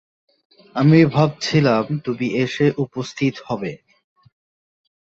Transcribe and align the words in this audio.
আমি 0.75 0.99
ভাবছিলাম 1.05 1.83
তুমি 2.05 2.27
এসে 2.43 2.65
উপস্থিত 2.77 3.35
হবে। 3.45 3.71